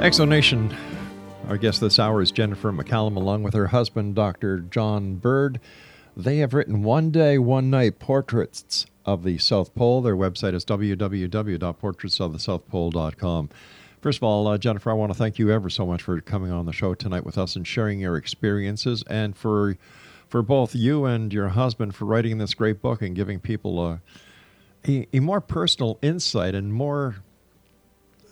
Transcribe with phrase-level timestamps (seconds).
[0.00, 0.72] X Zone Nation.
[1.48, 4.60] Our guest this hour is Jennifer McCallum, along with her husband, Dr.
[4.60, 5.58] John Bird.
[6.16, 10.00] They have written one day, one night portraits of the South Pole.
[10.00, 13.50] Their website is www.portraitsofthesouthpole.com.
[14.00, 16.52] First of all, uh, Jennifer, I want to thank you ever so much for coming
[16.52, 19.76] on the show tonight with us and sharing your experiences, and for
[20.28, 24.00] for both you and your husband for writing this great book and giving people a
[24.86, 27.16] a, a more personal insight and more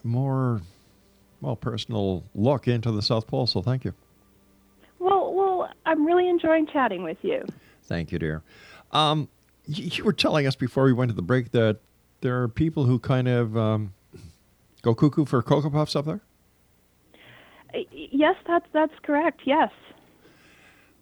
[0.04, 0.60] more
[1.46, 3.46] well personal look into the South Pole.
[3.46, 3.94] So thank you.
[4.98, 7.46] Well, well, I'm really enjoying chatting with you.
[7.84, 8.42] Thank you, dear.
[8.90, 9.28] Um,
[9.66, 11.78] you, you were telling us before we went to the break that
[12.20, 13.94] there are people who kind of um,
[14.82, 16.20] go cuckoo for Cocoa Puffs up there.
[17.92, 19.42] Yes, that's that's correct.
[19.44, 19.70] Yes.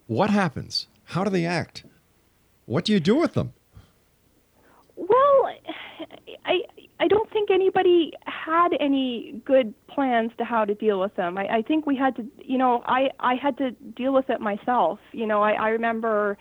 [0.07, 0.89] What happens?
[1.05, 1.85] How do they act?
[2.67, 3.53] What do you do with them?
[4.97, 5.51] Well,
[6.45, 6.61] I
[7.05, 11.37] I don't think anybody had any good plans to how to deal with them.
[11.37, 14.41] I, I think we had to, you know, I I had to deal with it
[14.41, 14.99] myself.
[15.13, 16.39] You know, I I remember,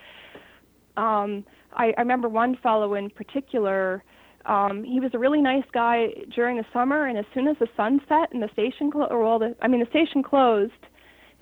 [0.95, 4.05] um, I, I remember one fellow in particular.
[4.45, 7.67] Um, he was a really nice guy during the summer, and as soon as the
[7.75, 10.72] sun set and the station, clo- or well, the I mean the station closed,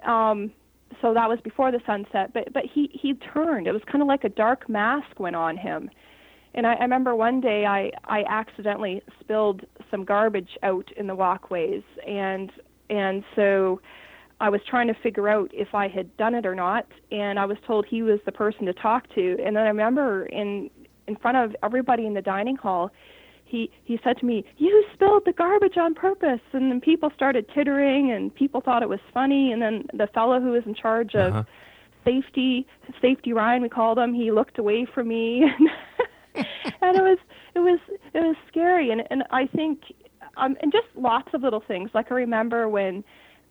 [0.03, 0.51] um,
[0.99, 2.33] so that was before the sunset.
[2.33, 3.67] But but he he turned.
[3.67, 5.91] It was kind of like a dark mask went on him.
[6.53, 11.15] And I, I remember one day I I accidentally spilled some garbage out in the
[11.15, 12.51] walkways, and
[12.89, 13.79] and so
[14.41, 17.45] I was trying to figure out if I had done it or not, and I
[17.45, 19.37] was told he was the person to talk to.
[19.43, 20.69] And then I remember in
[21.07, 22.91] in front of everybody in the dining hall,
[23.45, 27.47] he he said to me, "You spilled the garbage on purpose," and then people started
[27.53, 29.51] tittering, and people thought it was funny.
[29.51, 31.43] And then the fellow who was in charge of Uh-huh.
[32.03, 32.65] safety,
[33.01, 35.69] safety Ryan, we called him, he looked away from me, and
[36.35, 37.17] it was
[37.55, 37.79] it was
[38.13, 38.91] it was scary.
[38.91, 39.81] And and I think
[40.37, 41.91] um, and just lots of little things.
[41.93, 43.03] Like I remember when.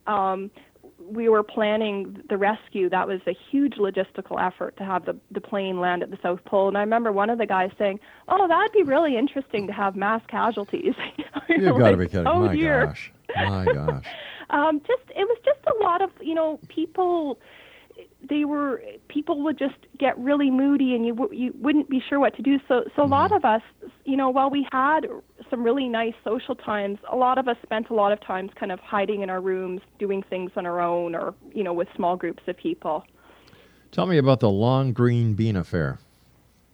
[0.07, 0.51] Um,
[0.99, 2.89] we were planning the rescue.
[2.89, 6.45] That was a huge logistical effort to have the, the plane land at the South
[6.45, 6.69] Pole.
[6.69, 9.97] And I remember one of the guys saying, "Oh, that'd be really interesting to have
[9.97, 10.95] mass casualties."
[11.49, 12.27] You've were got to be kidding.
[12.27, 12.87] Oh My dear.
[12.87, 13.13] gosh.
[13.35, 14.07] My gosh.
[14.51, 17.39] Um, just it was just a lot of you know people.
[18.29, 22.37] They were people would just get really moody, and you you wouldn't be sure what
[22.37, 22.59] to do.
[22.69, 23.37] So so a lot mm-hmm.
[23.37, 23.63] of us,
[24.05, 25.01] you know, while we had
[25.49, 28.73] some really nice social times, a lot of us spent a lot of times kind
[28.73, 32.17] of hiding in our rooms, doing things on our own, or you know, with small
[32.17, 33.05] groups of people.
[33.93, 35.99] Tell me about the Long Green Bean affair.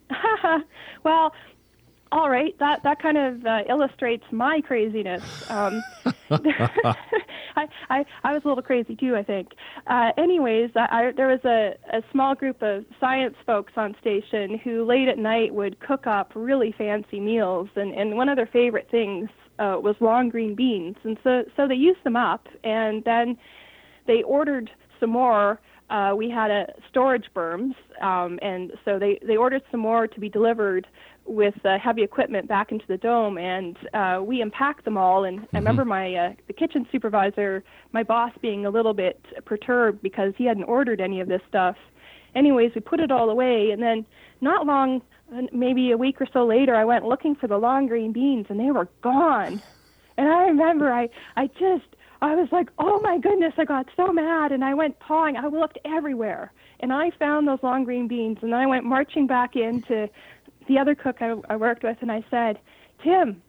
[1.03, 1.33] well,
[2.11, 5.49] all right, that that kind of uh, illustrates my craziness.
[5.49, 5.83] Um,
[6.31, 9.49] I, I I was a little crazy too, I think.
[9.87, 14.57] Uh, anyways, I, I, there was a, a small group of science folks on station
[14.63, 18.47] who late at night would cook up really fancy meals, and and one of their
[18.47, 19.29] favorite things
[19.59, 23.37] uh, was long green beans, and so so they used them up, and then
[24.05, 24.69] they ordered
[24.99, 25.59] some more.
[25.89, 30.19] Uh, we had a storage berms, um, and so they, they ordered some more to
[30.19, 30.85] be delivered
[31.27, 35.25] with uh, heavy equipment back into the dome, and uh, we unpacked them all.
[35.25, 40.01] And I remember my uh, the kitchen supervisor, my boss, being a little bit perturbed
[40.01, 41.75] because he hadn't ordered any of this stuff.
[42.35, 44.05] Anyways, we put it all away, and then
[44.41, 45.01] not long,
[45.35, 48.47] uh, maybe a week or so later, I went looking for the long green beans,
[48.49, 49.61] and they were gone.
[50.17, 54.11] And I remember I I just I was like, oh my goodness, I got so
[54.11, 55.37] mad, and I went pawing.
[55.37, 59.55] I looked everywhere, and I found those long green beans, and I went marching back
[59.55, 60.09] into
[60.67, 62.59] the other cook I, I worked with, and I said,
[63.03, 63.41] Tim,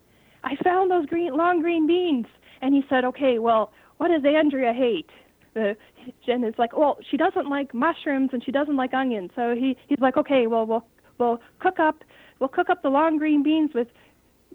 [0.44, 2.26] I found those green long green beans,
[2.62, 5.10] and he said, okay, well, what does Andrea hate?
[5.54, 5.76] The
[6.24, 9.76] Jen is like, well, she doesn't like mushrooms and she doesn't like onions, so he
[9.88, 10.86] he's like, okay, well, we'll
[11.18, 12.04] we'll cook up
[12.38, 13.88] we'll cook up the long green beans with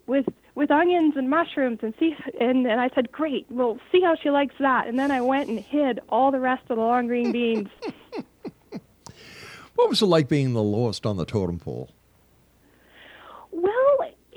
[0.06, 4.16] with with onions and mushrooms and see and and I said great well see how
[4.16, 7.08] she likes that and then I went and hid all the rest of the long
[7.08, 7.68] green beans
[9.76, 11.90] What was it like being the lowest on the totem pole?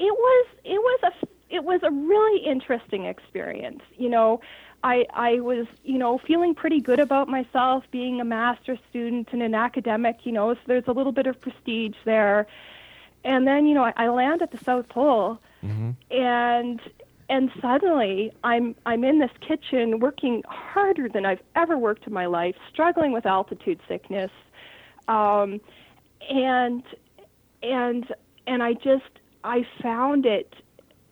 [0.07, 3.83] It was it was a it was a really interesting experience.
[3.97, 4.41] You know
[4.85, 9.43] I I was you know feeling pretty good about myself being a master's student and
[9.43, 12.47] an academic you know so there's a little bit of prestige there.
[13.25, 15.39] And then you know I, I land at the South Pole,
[16.13, 16.81] and
[17.29, 22.27] and suddenly I'm I'm in this kitchen working harder than I've ever worked in my
[22.27, 24.31] life, struggling with altitude sickness,
[25.09, 25.61] um,
[26.31, 26.85] and
[27.63, 28.15] and
[28.47, 29.11] and I just
[29.47, 30.55] I found it.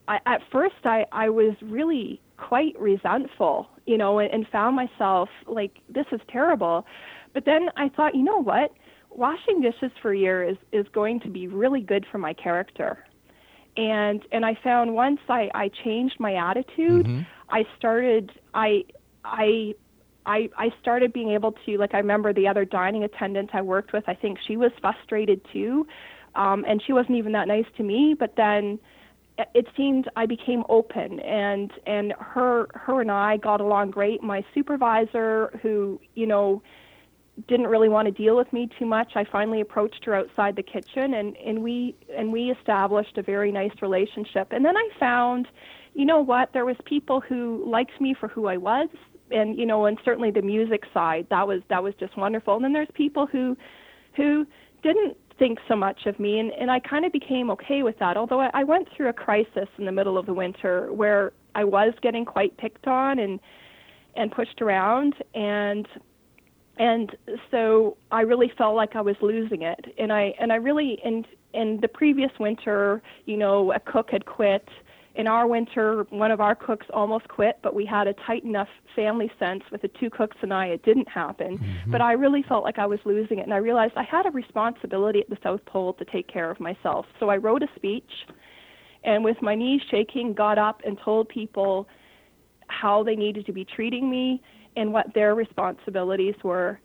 [0.07, 5.29] I, at first, I I was really quite resentful, you know, and, and found myself
[5.47, 6.85] like this is terrible.
[7.33, 8.71] But then I thought, you know what?
[9.09, 13.05] Washing dishes for a year is is going to be really good for my character
[13.77, 17.21] and and I found once I I changed my attitude, mm-hmm.
[17.49, 18.85] I started I
[19.23, 19.75] I
[20.25, 23.93] I I started being able to like I remember the other dining attendant I worked
[23.93, 24.05] with.
[24.07, 25.87] I think she was frustrated too,
[26.35, 28.15] um, and she wasn't even that nice to me.
[28.17, 28.79] But then
[29.37, 34.23] it- seemed I became open, and and her her and I got along great.
[34.23, 36.61] My supervisor, who you know
[37.47, 39.13] didn't really want to deal with me too much.
[39.15, 43.51] I finally approached her outside the kitchen and, and we and we established a very
[43.51, 44.47] nice relationship.
[44.51, 45.47] And then I found,
[45.93, 48.87] you know what, there was people who liked me for who I was
[49.31, 52.55] and you know, and certainly the music side, that was that was just wonderful.
[52.55, 53.57] And then there's people who
[54.15, 54.47] who
[54.81, 58.15] didn't think so much of me and, and I kind of became okay with that.
[58.17, 61.63] Although I, I went through a crisis in the middle of the winter where I
[61.63, 63.39] was getting quite picked on and
[64.15, 65.87] and pushed around and
[66.77, 67.15] and
[67.51, 69.93] so I really felt like I was losing it.
[69.97, 74.25] And I and I really in in the previous winter, you know, a cook had
[74.25, 74.67] quit.
[75.15, 78.67] In our winter, one of our cooks almost quit, but we had a tight enough
[78.95, 80.67] family sense with the two cooks and I.
[80.67, 81.91] It didn't happen, mm-hmm.
[81.91, 84.31] but I really felt like I was losing it, and I realized I had a
[84.31, 87.05] responsibility at the South Pole to take care of myself.
[87.19, 88.11] So I wrote a speech,
[89.05, 91.87] and with my knees shaking, got up and told people
[92.67, 94.41] how they needed to be treating me
[94.75, 96.79] and what their responsibilities were.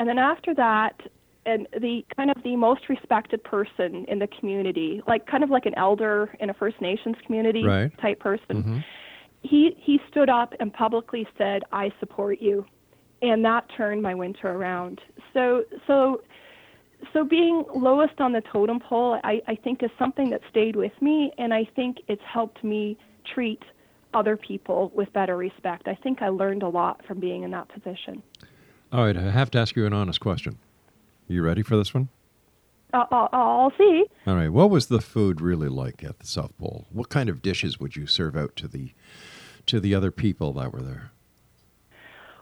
[0.00, 1.00] And then after that,
[1.46, 5.64] and the kind of the most respected person in the community, like kind of like
[5.64, 7.96] an elder in a First Nations community Right.
[7.98, 8.78] type person, mm-hmm.
[9.42, 12.66] he he stood up and publicly said, "I support you,"
[13.22, 15.00] and that turned my winter around.
[15.32, 16.22] So so
[17.12, 20.92] so being lowest on the totem pole, I, I think is something that stayed with
[21.00, 22.98] me, and I think it's helped me
[23.34, 23.62] treat
[24.14, 25.88] other people with better respect.
[25.88, 28.22] I think I learned a lot from being in that position.
[28.92, 30.58] All right, I have to ask you an honest question.
[31.28, 32.08] You ready for this one?
[32.92, 34.04] Uh, I'll, I'll see.
[34.26, 34.48] All right.
[34.48, 36.86] What was the food really like at the South Pole?
[36.92, 38.92] What kind of dishes would you serve out to the
[39.66, 41.10] to the other people that were there?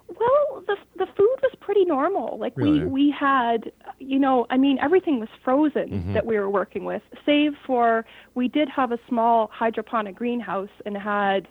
[0.09, 2.39] Well, the the food was pretty normal.
[2.39, 2.81] Like Really?
[2.81, 6.13] we we had, you know, I mean, everything was frozen Mm-hmm.
[6.15, 8.05] that we were working with, save for
[8.35, 11.49] we did have a small hydroponic greenhouse and had,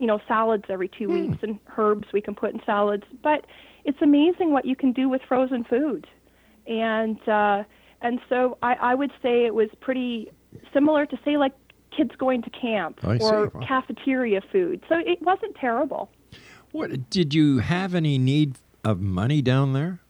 [0.00, 1.12] you know, salads every two Hmm.
[1.30, 3.04] weeks and herbs we can put in salads.
[3.22, 3.46] But
[3.84, 6.06] it's amazing what you can do with frozen food,
[6.66, 7.64] and uh,
[8.00, 10.30] and so I, I would say it was pretty
[10.72, 11.52] similar to say like
[11.96, 13.60] kids going to camp I or Wow.
[13.66, 14.82] cafeteria food.
[14.88, 16.10] So it wasn't terrible.
[16.72, 20.00] What did you have any need of money down there?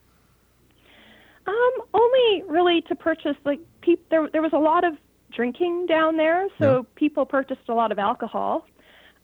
[1.46, 4.94] Um, only really to purchase like peop- there there was a lot of
[5.30, 6.82] drinking down there, so Yeah.
[6.94, 8.66] people purchased a lot of alcohol.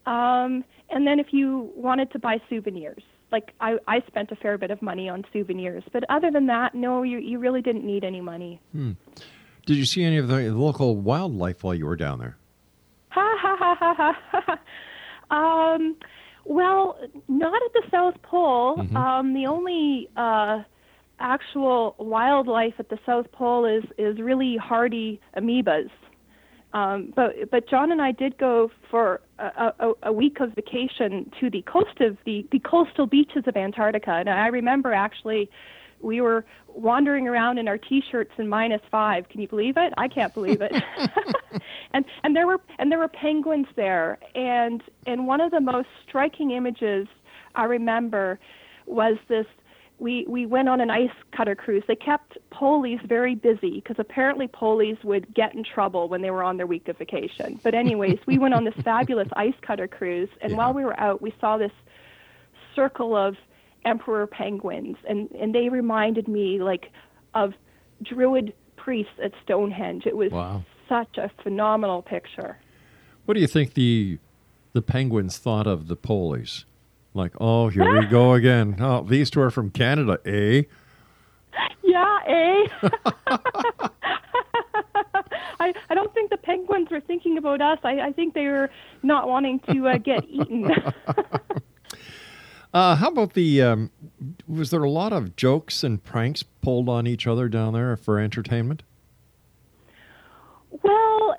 [0.07, 4.59] Um, and then if you wanted to buy souvenirs, like I I spent a fair
[4.59, 8.05] bit of money on souvenirs, but other than that, no, you you really didn't need
[8.05, 8.61] any money.
[8.75, 12.37] Did you see any of the local wildlife while you were down there?
[13.11, 14.43] Ha ha ha ha ha.
[14.47, 14.57] ha.
[15.31, 15.97] Um,
[16.45, 18.81] well, not at the South Pole.
[18.97, 20.63] Um, the only uh,
[21.21, 25.91] actual wildlife at the South Pole is is really hardy amoebas.
[26.73, 31.31] Um, but but John and I did go for a, a, a week of vacation
[31.41, 35.51] to the coast of the, the coastal beaches of Antarctica, and I remember actually
[36.03, 39.29] we were wandering around in our t-shirts in minus five.
[39.29, 39.93] Can you believe it?
[39.99, 40.73] I can't believe it.
[41.93, 45.89] and and there were and there were penguins there, and and one of the most
[46.07, 47.07] striking images
[47.55, 48.39] I remember
[48.87, 49.47] was this
[50.01, 51.85] we we went on an ice cutter cruise.
[51.87, 56.43] They kept polies very busy because apparently polies would get in trouble when they were
[56.43, 57.61] on their week of vacation.
[57.63, 60.59] But anyways, we went on this fabulous ice cutter cruise, and Yeah.
[60.59, 61.73] while we were out, we saw this
[62.75, 63.37] circle of
[63.85, 66.91] emperor penguins, and and they reminded me like
[67.35, 67.53] of
[68.03, 70.07] druid priests at Stonehenge.
[70.07, 70.65] It was Wow.
[70.89, 72.57] such a phenomenal picture.
[73.27, 74.19] What do you think the
[74.73, 76.65] the penguins thought of the polies?
[77.15, 78.77] Like, oh, here we go again.
[78.81, 80.63] Oh, these two are from Canada, eh?
[81.83, 82.69] Yeah, eh?
[85.61, 87.79] I, I don't think the penguins were thinking about us.
[87.83, 88.71] I, I think they were
[89.03, 90.71] not wanting to uh, get eaten.
[92.73, 93.61] Uh, how about the?
[93.61, 93.91] Um,
[94.47, 98.21] was there a lot of jokes and pranks pulled on each other down there for
[98.21, 98.85] entertainment?
[100.83, 101.37] Well,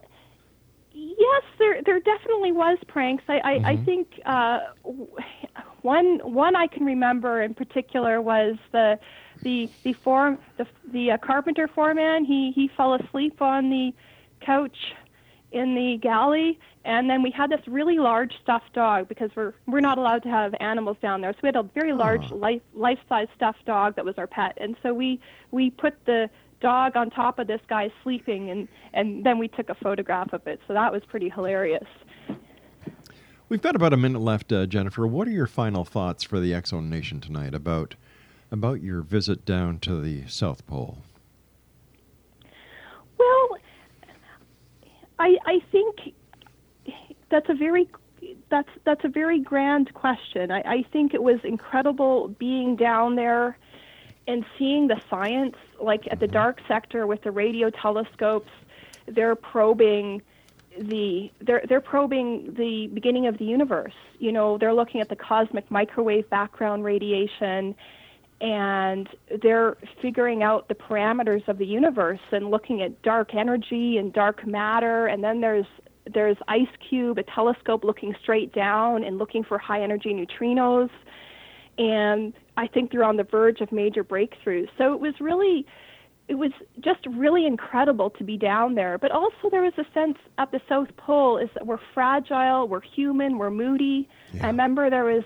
[0.92, 3.24] yes, there there definitely was pranks.
[3.30, 4.60] I I, I think uh,
[5.82, 9.00] one one I can remember in particular was the
[9.42, 12.26] the the form the the uh, carpenter foreman.
[12.26, 13.94] He he fell asleep on the
[14.42, 14.94] couch
[15.52, 19.82] in the galley and then we had this really large stuffed dog because we're we're
[19.82, 21.32] not allowed to have animals down there.
[21.34, 24.58] So we had a very large life life size stuffed dog that was our pet.
[24.60, 25.20] And so we
[25.52, 29.70] we put the dog on top of this guy sleeping and and then we took
[29.70, 30.60] a photograph of it.
[30.68, 31.88] So that was pretty hilarious
[33.51, 35.05] We've got about a minute left, uh, Jennifer.
[35.05, 37.96] What are your final thoughts for the X Zone Nation tonight about
[38.50, 41.00] about your visit down to the South Pole?
[43.17, 43.58] Well,
[45.20, 46.13] I I think
[47.29, 47.89] that's a very
[48.50, 50.50] that's that's a very grand question.
[50.50, 53.58] I, I think it was incredible being down there
[54.29, 58.51] and seeing the science, like at the dark sector with the radio telescopes,
[59.08, 60.22] they're probing
[60.80, 63.94] the they're they're probing the beginning of the universe.
[64.20, 67.75] You know, they're looking at the cosmic microwave background radiation
[68.42, 69.08] and
[69.44, 74.46] they're figuring out the parameters of the universe and looking at dark energy and dark
[74.48, 75.06] matter.
[75.06, 75.68] And then there's
[76.12, 80.90] there's ice cube a telescope looking straight down and looking for high energy neutrinos.
[81.78, 84.70] And i think they're on the verge of major breakthroughs.
[84.78, 85.66] So it was really
[86.32, 90.18] it was just really incredible to be down there but also there was a sense
[90.38, 94.08] at the south pole is that we're fragile we're human we're moody
[94.42, 95.24] i remember there was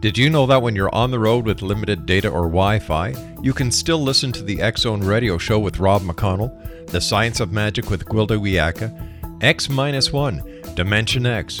[0.00, 3.14] Did you know that when you're on the road with limited data or Wi Fi,
[3.42, 7.52] you can still listen to the Zone Radio Show with Rob McConnell, The Science of
[7.52, 11.60] Magic with Gwilda Wiyaka, X 1, Dimension X,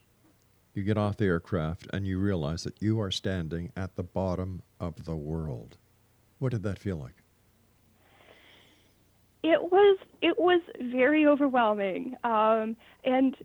[0.77, 4.61] you get off the aircraft and you realize that you are standing at the bottom
[4.79, 5.75] of the world.
[6.37, 7.15] What did that feel like?
[9.43, 13.35] It was it was very overwhelming, um, and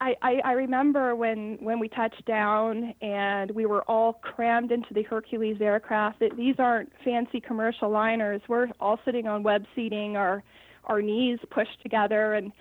[0.00, 4.94] I, I, I remember when when we touched down and we were all crammed into
[4.94, 6.20] the Hercules aircraft.
[6.20, 8.40] That these aren't fancy commercial liners.
[8.46, 10.42] We're all sitting on web seating, our
[10.84, 12.52] our knees pushed together, and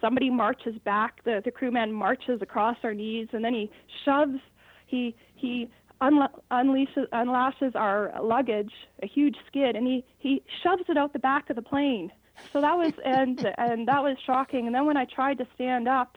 [0.00, 3.70] somebody marches back the the crewman marches across our knees and then he
[4.04, 4.38] shoves
[4.86, 10.96] he he unla- unleashes unlashes our luggage a huge skid and he he shoves it
[10.96, 12.10] out the back of the plane.
[12.52, 14.66] So that was and and that was shocking.
[14.66, 16.16] And then when i tried to stand up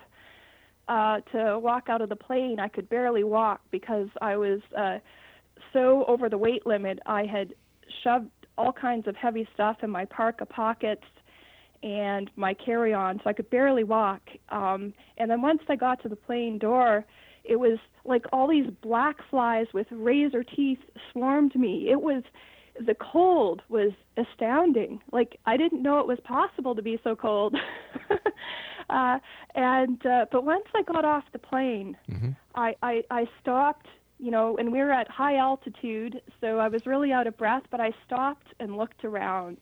[0.87, 4.97] uh to walk out of the plane i could barely walk because i was uh
[5.73, 6.99] so over the weight limit.
[7.05, 7.53] I had
[8.03, 11.05] shoved all kinds of heavy stuff in my parka pockets
[11.83, 14.21] and my carry on, so I could barely walk.
[14.49, 17.05] Um, and then once I got to the plane door,
[17.43, 20.79] it was like all these black flies with razor teeth
[21.11, 21.89] swarmed me.
[21.89, 22.23] It was
[22.79, 25.01] the cold was astounding.
[25.11, 27.55] Like I didn't know it was possible to be so cold.
[28.89, 29.19] uh,
[29.55, 32.31] and uh, but once I got off the plane, mm-hmm.
[32.55, 33.87] I, I I stopped.
[34.19, 37.63] You know, and we were at high altitude, so I was really out of breath.
[37.71, 39.57] But I stopped and looked around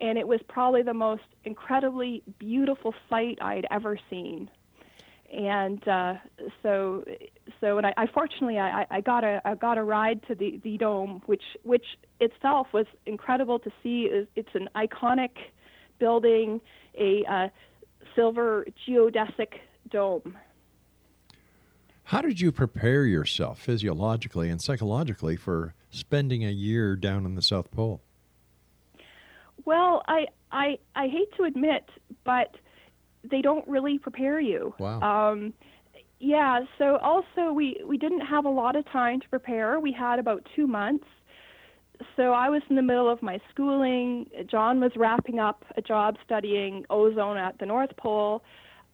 [0.00, 4.50] and it was probably the most incredibly beautiful sight I'd ever seen.
[5.32, 6.14] And uh,
[6.62, 7.04] so,
[7.60, 10.60] so, and I, I fortunately I, I got a I got a ride to the
[10.64, 11.84] the dome, which which
[12.18, 14.08] itself was incredible to see.
[14.34, 15.30] It's an iconic
[16.00, 16.60] building,
[16.98, 17.48] a uh,
[18.16, 20.36] silver geodesic dome.
[22.04, 27.42] How did you prepare yourself physiologically and psychologically for spending a year down in the
[27.42, 28.02] South Pole?
[29.64, 31.88] Well, I I I hate to admit,
[32.24, 32.56] but
[33.28, 34.74] they don't really prepare you.
[34.78, 35.00] Wow.
[35.00, 35.52] Um,
[36.18, 36.60] yeah.
[36.78, 39.80] So also we we didn't have a lot of time to prepare.
[39.80, 41.06] We had about two months.
[42.16, 44.30] So I was in the middle of my schooling.
[44.50, 48.42] John was wrapping up a job studying ozone at the North Pole.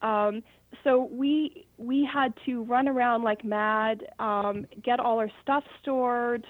[0.03, 0.43] Um,
[0.83, 6.47] so we we had to run around like mad, um, get all our stuff stored,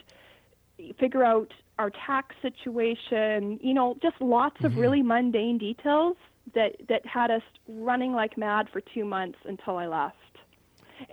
[0.99, 4.67] figure out our tax situation, you know, just lots mm-hmm.
[4.67, 6.17] of really mundane details
[6.55, 10.17] that that had us running like mad for 2 months until I left.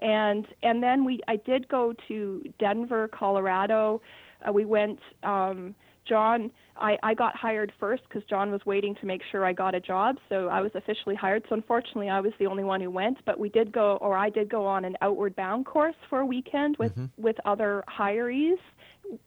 [0.02, 4.02] And and then we I did go to Denver, Colorado.
[4.48, 5.76] Uh, we went um
[6.08, 9.76] John, I, I got hired first because John was waiting to make sure I got
[9.76, 10.18] a job.
[10.28, 11.44] So I was officially hired.
[11.48, 13.20] So unfortunately, I was the only one who went.
[13.26, 16.26] But we did go, or I did go on an outward bound course for a
[16.26, 18.60] weekend with with other hirees.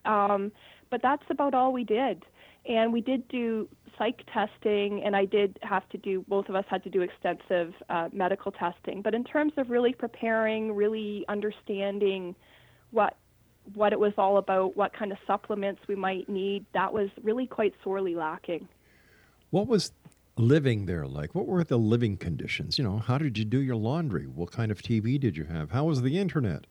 [0.04, 0.52] Um,
[0.90, 2.24] but that's about all we did.
[2.68, 6.24] And we did do psych testing, and I did have to do.
[6.28, 9.02] Both of us had to do extensive uh, medical testing.
[9.02, 12.34] But in terms of really preparing, really understanding
[12.90, 13.16] what
[13.74, 17.48] what it was all about, what kind of supplements we might need, that was really
[17.48, 18.68] quite sorely lacking.
[19.50, 19.90] What was
[20.36, 21.34] living there like?
[21.34, 22.78] What were the living conditions?
[22.78, 24.26] You know, how did you do your laundry?
[24.26, 25.70] What kind of TV did you have?
[25.70, 26.66] How was the internet?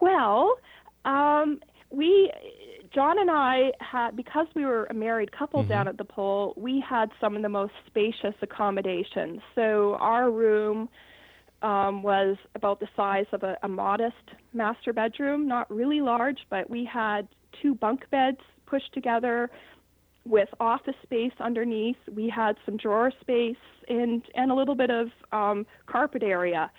[0.00, 0.56] Well,
[1.04, 1.60] um,
[1.94, 2.30] we,
[2.94, 6.82] John and I had, because we were a married couple down at the pole, we
[6.88, 9.40] had some of the most spacious accommodations.
[9.54, 10.88] So our room
[11.62, 14.14] um, was about the size of a, a modest
[14.52, 17.26] master bedroom, not really large, but we had
[17.62, 19.50] two bunk beds pushed together
[20.26, 21.96] with office space underneath.
[22.12, 23.56] We had some drawer space
[23.88, 26.70] and and a little bit of um, carpet area.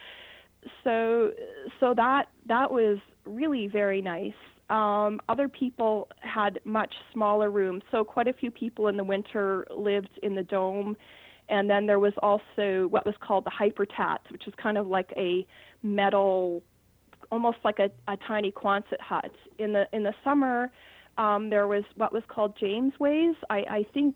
[0.84, 1.32] So
[1.80, 4.34] so that that was really very nice.
[4.70, 7.84] Um, other people had much smaller rooms.
[7.92, 10.98] So quite a few people in the winter lived in the dome.
[11.50, 15.12] And then there was also what was called the hypertat, which is kind of like
[15.16, 15.46] a
[15.84, 16.64] metal,
[17.32, 19.32] almost like a, a tiny Quonset hut.
[19.60, 20.72] In the in the summer,
[21.20, 23.36] um, there was what was called Jamesways.
[23.52, 24.16] I, I think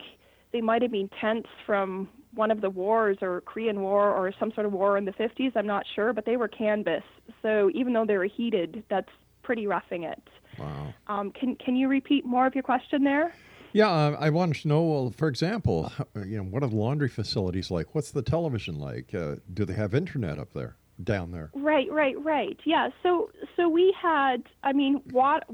[0.51, 4.51] they might have been tents from one of the wars or Korean War or some
[4.53, 5.51] sort of war in the 50s.
[5.55, 7.03] I'm not sure, but they were canvas.
[7.41, 9.09] So even though they were heated, that's
[9.49, 10.21] pretty roughing it.
[10.59, 10.93] Wow.
[11.07, 13.33] Um, can can you repeat more of your question there?
[13.73, 14.83] Yeah, uh, I wanted to know.
[14.83, 17.95] Well, for example, you know, what are the laundry facilities like?
[17.95, 19.11] What's the television like?
[19.11, 21.49] Uh, do they have internet up there, down there?
[21.55, 22.59] Right, right, right.
[22.63, 22.89] Yeah.
[23.01, 24.43] So so we had.
[24.61, 25.45] I mean, what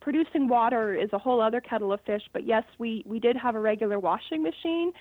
[0.00, 2.22] producing water is a whole other kettle of fish.
[2.32, 4.92] But yes, we we did have a regular washing machine,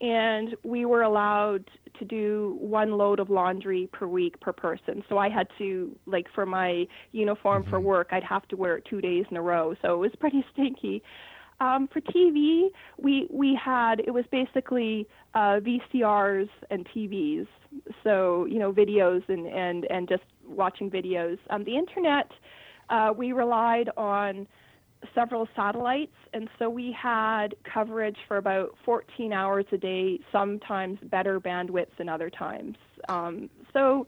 [0.00, 1.64] and we were allowed
[1.98, 5.02] to do one load of laundry per week per person.
[5.08, 8.84] So I had to like for my uniform for work, I'd have to wear it
[8.88, 9.74] two days in a row.
[9.82, 11.02] So it was pretty stinky.
[11.60, 17.48] Um, for TV, we we had it was basically uh, VCRs and TVs,
[18.04, 21.36] so you know videos and and and just watching videos.
[21.50, 22.30] Um, the internet,
[22.90, 24.46] uh, we relied on
[25.14, 30.20] several satellites, and so we had coverage for about 14 hours a day.
[30.32, 32.76] Sometimes better bandwidth than other times.
[33.08, 34.06] Um, so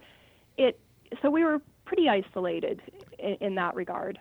[0.56, 0.78] it
[1.22, 2.80] so we were pretty isolated
[3.18, 4.18] in, in that regard.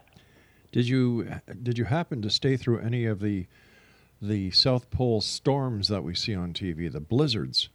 [0.71, 1.27] Did you
[1.62, 3.47] did you happen to stay through any of the
[4.21, 7.69] the South Pole storms that we see on TV, the blizzards?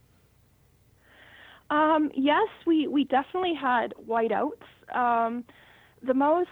[1.69, 4.61] Um, yes, we, we definitely had whiteouts.
[4.93, 5.43] Um,
[6.03, 6.49] the most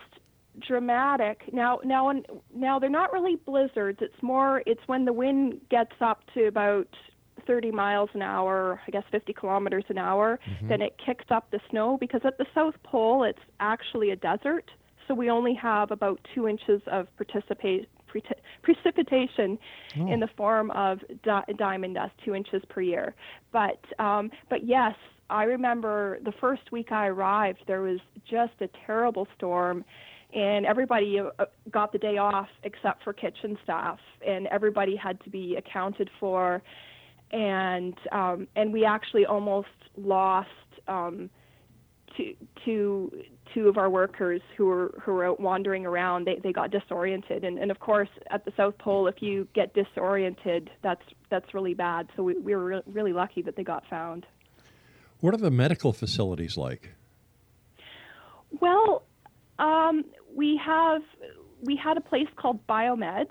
[0.60, 2.12] dramatic now now
[2.54, 4.00] now they're not really blizzards.
[4.02, 6.88] It's more it's when the wind gets up to about
[7.48, 10.40] 30 miles an hour, I guess 50 kilometers an hour,
[10.70, 14.70] then it kicks up the snow because at the South Pole it's actually a desert.
[15.08, 18.24] So we only have about two inches of participate, pre-
[18.62, 19.58] precipitation
[19.96, 23.16] in the form of di- diamond dust, two inches per year.
[23.52, 24.96] But um, but yes,
[25.30, 29.84] I remember the first week I arrived, there was just a terrible storm.
[30.36, 35.30] And everybody uh, got the day off except for kitchen staff, and everybody had to
[35.30, 36.64] be accounted for.
[37.32, 40.50] And um, and we actually almost lost
[40.88, 41.30] um,
[42.18, 42.34] two,
[42.66, 43.12] two,
[43.54, 46.26] two of our workers who were who were out wandering around.
[46.26, 49.74] They they got disoriented, and and of course at the South Pole, if you get
[49.74, 52.10] disoriented, that's that's really bad.
[52.16, 54.26] So we, we were re- really lucky that they got found.
[55.20, 56.92] What are the medical facilities like?
[58.60, 59.04] Well,
[59.60, 60.04] um,
[60.36, 61.02] we have
[61.62, 63.30] we had a place called Biomed,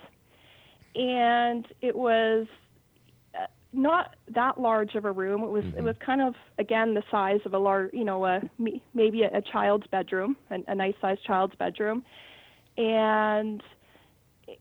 [0.95, 2.47] and it was
[3.35, 5.43] uh, not that large of a room.
[5.43, 8.41] It was it was kind of again the size of a large, you know, a
[8.95, 12.05] maybe a, a child's bedroom, a, a nice sized child's bedroom,
[12.77, 13.63] and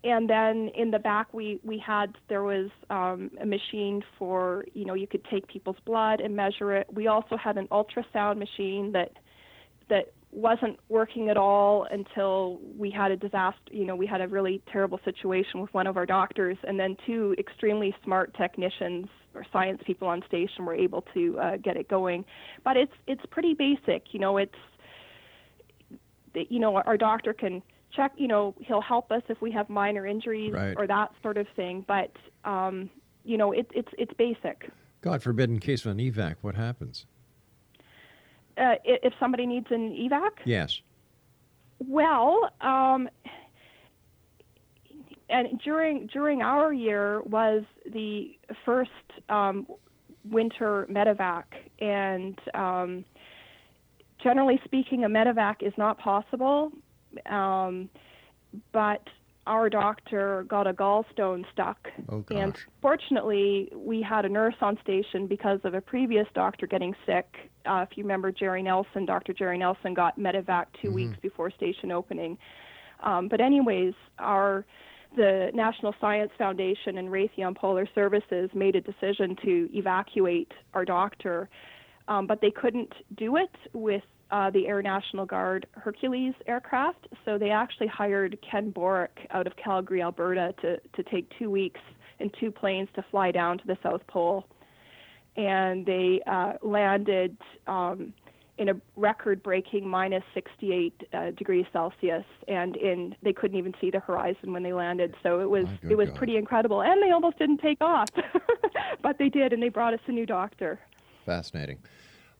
[0.03, 4.85] and then in the back we we had there was um, a machine for you
[4.85, 6.87] know you could take people's blood and measure it.
[6.93, 9.11] We also had an ultrasound machine that
[9.89, 13.59] that wasn't working at all until we had a disaster.
[13.71, 16.95] You know, we had a really terrible situation with one of our doctors, and then
[17.05, 21.87] two extremely smart technicians or science people on station were able to uh, get it
[21.89, 22.23] going.
[22.63, 24.13] But it's it's pretty basic.
[24.13, 24.55] You know, it's
[26.33, 27.61] you know our doctor can
[27.95, 28.13] check.
[28.15, 30.75] You know, he'll help us if we have minor injuries Right.
[30.77, 31.83] or that sort of thing.
[31.87, 32.11] But
[32.45, 32.89] um,
[33.25, 34.69] you know, it, it's it's basic.
[35.01, 37.05] God forbid, in case of an evac, what happens?
[38.57, 40.81] Uh, if somebody needs an evac, Yes.
[41.87, 43.09] Well, um,
[45.29, 48.91] and during during our year was the first
[49.29, 49.65] um,
[50.29, 51.45] winter medevac,
[51.79, 53.05] and um,
[54.21, 56.71] generally speaking, a medevac is not possible.
[57.25, 57.89] Um,
[58.71, 59.07] but
[59.47, 61.89] our doctor got a gallstone stuck.
[62.09, 62.23] Oh.
[62.29, 67.51] And fortunately, we had a nurse on station because of a previous doctor getting sick.
[67.65, 69.33] Uh, if you remember Jerri Nielsen, Dr.
[69.33, 72.37] Jerri Nielsen got medevac 2 weeks before station opening.
[73.01, 74.65] Um, but anyways, our
[75.15, 81.49] the National Science Foundation and Raytheon Polar Services made a decision to evacuate our doctor,
[82.07, 87.07] um, but they couldn't do it with uh, the Air National Guard Hercules aircraft.
[87.25, 91.79] So they actually hired Kenn Borek out of Calgary, Alberta, to, to take two weeks
[92.19, 94.45] in two planes to fly down to the South Pole.
[95.35, 98.13] And they uh, landed um,
[98.57, 103.99] in a record-breaking minus 68 uh, degrees Celsius, and in they couldn't even see the
[103.99, 105.15] horizon when they landed.
[105.23, 106.17] So it was it was God.
[106.17, 108.09] pretty incredible, and they almost didn't take off,
[109.01, 110.79] but they did, and they brought us a new doctor.
[111.25, 111.79] Fascinating.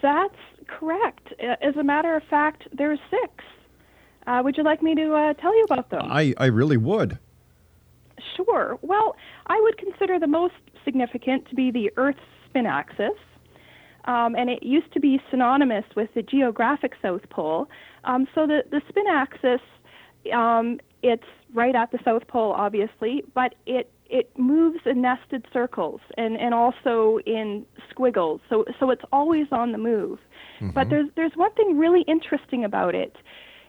[0.03, 0.35] That's
[0.67, 1.33] correct.
[1.39, 3.45] As a matter of fact, there's six.
[4.27, 6.09] Uh, would you like me to uh, tell you about them?
[6.11, 7.17] I, I really would.
[8.37, 8.77] Sure.
[8.83, 9.15] Well,
[9.47, 12.19] I would consider the most significant to be the Earth's
[12.49, 13.13] spin axis.
[14.09, 17.69] Um, and it used to be synonymous with the geographic South Pole.
[18.09, 19.61] Um, so the, the spin axis,
[20.33, 21.23] um, it's
[21.55, 26.55] right at the South Pole, obviously, but it it moves in nested circles and, and
[26.55, 28.41] also in squiggles.
[28.49, 30.19] So so it's always on the move.
[30.57, 30.71] Mm-hmm.
[30.71, 33.17] But there's there's one thing really interesting about it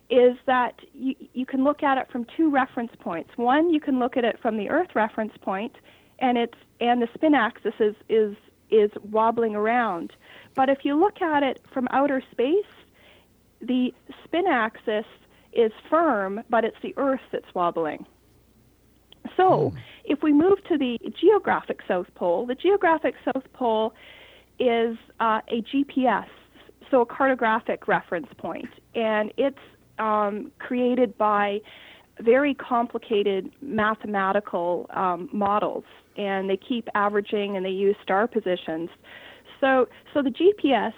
[0.09, 3.29] is that you, you can look at it from two reference points.
[3.35, 5.75] One, you can look at it from the Earth reference point,
[6.19, 8.35] and it's and the spin axis is is
[8.71, 10.13] is wobbling around.
[10.55, 12.65] But if you look at it from outer space,
[13.61, 13.93] the
[14.23, 15.05] spin axis
[15.53, 18.05] is firm, but it's the Earth that's wobbling.
[19.35, 19.77] So, hmm.
[20.05, 23.93] if we move to the geographic South Pole, the geographic South Pole
[24.59, 26.27] is uh, a GPS,
[26.91, 29.57] so a cartographic reference point, and it's
[29.97, 31.59] um, created by
[32.19, 35.85] very complicated mathematical um, models,
[36.17, 38.89] and they keep averaging and they use star positions.
[39.61, 40.93] So, so the GPS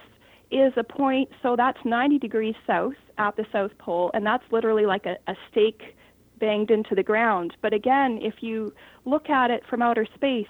[0.52, 4.86] is a point, so that's 90 degrees south at the South Pole, and that's literally
[4.86, 5.96] like a, a stake
[6.40, 7.56] banged into the ground.
[7.62, 8.74] But again, if you
[9.06, 10.48] look at it from outer space,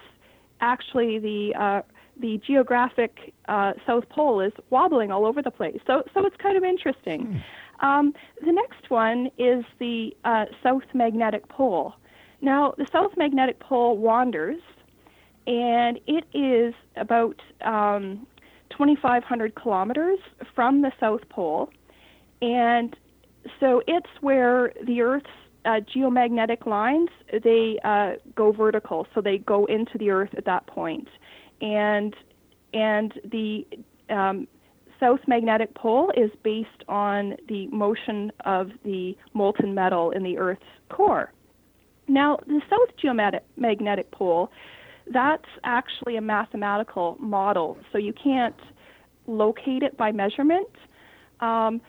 [0.62, 1.82] actually the uh,
[2.20, 5.80] the geographic uh, South Pole is wobbling all over the place.
[5.88, 7.26] So, so it's kind of interesting.
[7.80, 7.86] Hmm.
[7.86, 8.14] Um,
[8.46, 11.96] the next one is the uh, South Magnetic Pole.
[12.42, 14.62] Now, the South Magnetic Pole wanders,
[15.48, 18.28] and it is about um,
[18.72, 20.20] 2,500 kilometers
[20.56, 21.70] from the South Pole.
[22.42, 22.96] And
[23.60, 25.28] so it's where the Earth's
[25.66, 27.10] uh, geomagnetic lines
[27.44, 31.08] they uh, go vertical, so they go into the Earth at that point,
[31.62, 32.16] and
[32.74, 33.66] and the
[34.10, 34.48] um,
[35.00, 40.64] South magnetic pole is based on the motion of the molten metal in the Earth's
[40.90, 41.34] core.
[42.08, 44.52] Now, the South geomagnetic pole
[45.12, 48.56] that's actually a mathematical model, so you can't
[49.28, 50.70] locate it by measurement.
[51.40, 51.82] Um,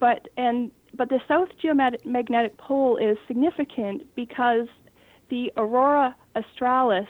[0.00, 4.66] but and but the south geomagnetic pole is significant because
[5.30, 7.08] the aurora australis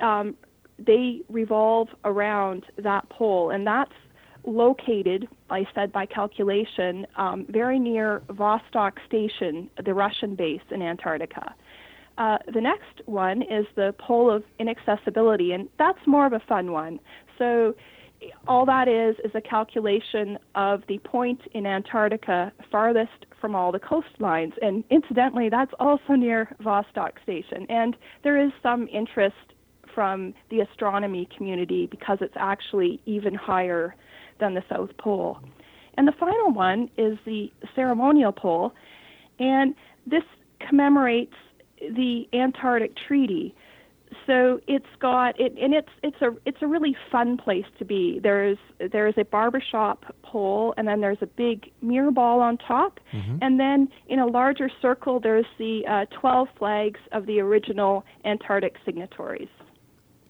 [0.00, 0.36] um,
[0.78, 3.92] they revolve around that pole, and that's
[4.46, 11.54] located, I said by calculation, um, very near Vostok Station, the Russian base in Antarctica.
[12.18, 16.72] Uh, the next one is the pole of inaccessibility, and that's more of a fun
[16.72, 16.98] one.
[17.38, 17.74] So,
[18.48, 23.78] all that is is a calculation of the point in Antarctica farthest from all the
[23.78, 24.52] coastlines.
[24.60, 27.64] And incidentally, that's also near Vostok Station.
[27.68, 29.36] And there is some interest
[29.94, 33.94] from the astronomy community because it's actually even higher
[34.40, 35.38] than the South Pole.
[35.96, 38.72] And the final one is the ceremonial pole.
[39.38, 39.76] And
[40.08, 40.24] this
[40.68, 41.34] commemorates
[41.80, 43.54] the Antarctic Treaty.
[44.26, 48.20] So it's got it, and it's it's a it's a really fun place to be.
[48.22, 48.56] There's
[48.90, 53.36] there's a barbershop pole, and then there's a big mirror ball on top, mm-hmm.
[53.42, 58.76] and then in a larger circle there's the uh, twelve flags of the original Antarctic
[58.84, 59.48] signatories.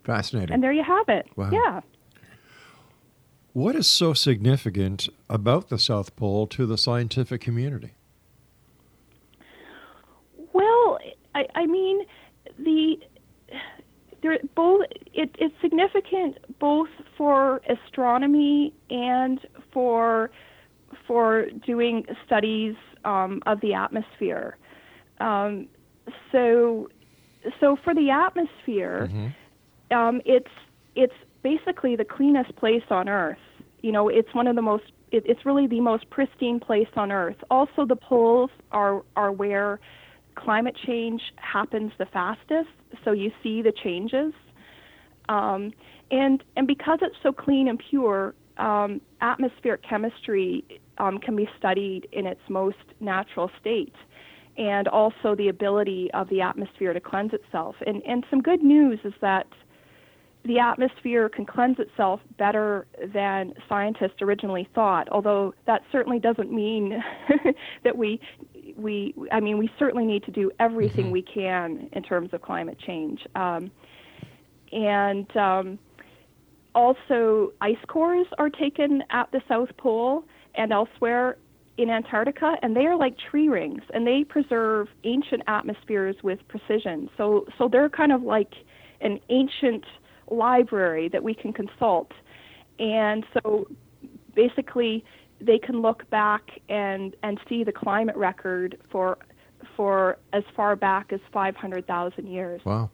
[0.03, 0.55] Fascinating.
[0.55, 1.29] And there you have it.
[1.37, 1.51] Wow.
[1.53, 1.81] Yeah.
[3.53, 7.95] What is so significant about the South Pole to the scientific community?
[10.53, 10.99] Well,
[11.39, 12.01] I, I mean,
[12.59, 12.97] the
[14.23, 19.41] there both it, it's significant both for astronomy and
[19.73, 20.31] for
[21.07, 22.75] for doing studies
[23.05, 24.57] um, of the atmosphere.
[25.21, 25.69] Um,
[26.33, 26.89] so
[27.61, 29.97] so for the atmosphere, mm-hmm.
[29.97, 30.51] um, it's
[30.97, 33.39] it's basically the cleanest place on Earth.
[33.83, 37.13] You know, it's one of the most it, it's really the most pristine place on
[37.13, 37.37] Earth.
[37.51, 39.79] Also, the poles are are where
[40.39, 42.71] climate change happens the fastest,
[43.05, 44.33] so you see the changes.
[45.29, 45.73] Um,
[46.11, 50.65] and and because it's so clean and pure, um, atmospheric chemistry
[50.99, 53.95] um, can be studied in its most natural state,
[54.57, 57.77] and also the ability of the atmosphere to cleanse itself.
[57.87, 59.47] And and some good news is that
[60.45, 65.09] the atmosphere can cleanse itself better than scientists originally thought.
[65.11, 67.03] Although that certainly doesn't mean
[67.85, 68.21] that we
[68.79, 71.13] we I mean we certainly need to do everything mm-hmm.
[71.13, 73.21] we can in terms of climate change.
[73.35, 73.71] Um,
[74.73, 75.79] and um,
[76.75, 80.25] also ice cores are taken at the South Pole
[80.55, 81.37] and elsewhere
[81.77, 87.09] in Antarctica, and they are like tree rings, and they preserve ancient atmospheres with precision.
[87.17, 88.53] So, so they're kind of like
[89.01, 89.85] an ancient
[90.29, 92.11] library that we can consult,
[92.79, 93.69] and so
[94.35, 95.05] basically
[95.41, 99.19] they can look back and and see the climate record for
[99.77, 102.61] for as far back as 500,000 years.
[102.65, 102.91] Wow.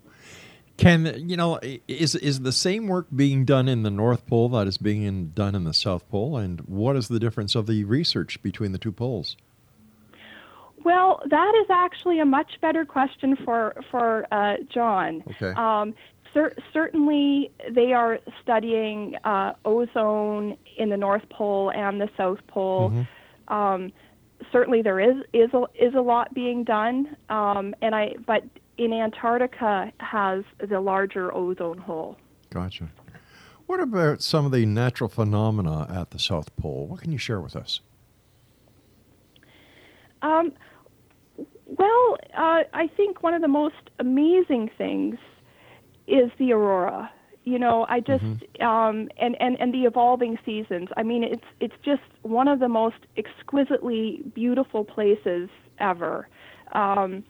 [0.76, 4.66] Can you know is is the same work being done in the North Pole that
[4.66, 8.42] is being done in the South Pole, and what is the difference of the research
[8.42, 9.36] between the two poles?
[10.84, 15.22] Well, that is actually a much better question for for uh, John.
[15.30, 15.52] Okay.
[15.56, 15.94] Um,
[16.34, 22.90] cer- certainly, they are studying uh, ozone in the North Pole and the South Pole.
[22.90, 23.54] Mm-hmm.
[23.54, 23.92] Um,
[24.52, 28.44] certainly, there is is a, is a lot being done, um, and I but
[28.76, 32.16] in Antarctica has the larger ozone hole.
[32.50, 32.88] Gotcha.
[33.66, 36.86] What about some of the natural phenomena at the South Pole?
[36.86, 37.80] What can you share with us?
[40.20, 40.52] Um,
[41.66, 45.18] well, uh, I think one of the most amazing things
[46.06, 47.10] is the aurora.
[47.44, 48.66] You know, I just mm-hmm.
[48.66, 50.88] um, and, and and the evolving seasons.
[50.96, 56.28] I mean, it's it's just one of the most exquisitely beautiful places ever.
[56.72, 57.24] Um,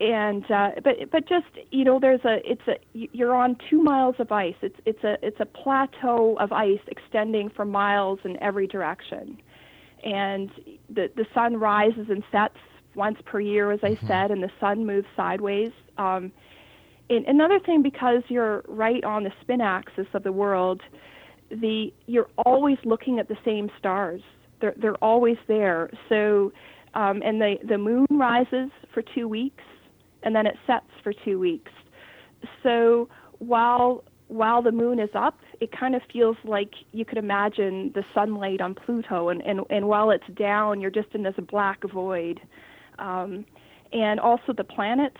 [0.00, 4.16] and uh, but but just you know there's a it's a you're on two miles
[4.18, 8.66] of ice it's it's a it's a plateau of ice extending for miles in every
[8.66, 9.36] direction
[10.02, 10.50] and
[10.88, 12.56] the the sun rises and sets
[12.94, 14.06] once per year as i mm-hmm.
[14.06, 16.32] said and the sun moves sideways um,
[17.10, 20.80] and another thing because you're right on the spin axis of the world
[21.50, 24.22] the you're always looking at the same stars
[24.60, 26.52] they're they're always there so
[26.94, 29.62] um, and the the moon rises for two weeks
[30.22, 31.72] and then it sets for two weeks.
[32.62, 33.08] So
[33.38, 38.04] while while the moon is up, it kind of feels like you could imagine the
[38.14, 42.40] sunlight on Pluto, and, and, and while it's down, you're just in this black void.
[43.00, 43.44] Um,
[43.92, 45.16] and also the planets,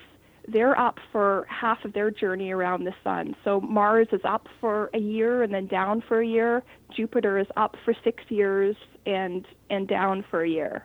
[0.48, 3.36] they're up for half of their journey around the sun.
[3.44, 6.62] So Mars is up for a year and then down for a year.
[6.94, 8.76] Jupiter is up for six years
[9.06, 10.84] and and down for a year.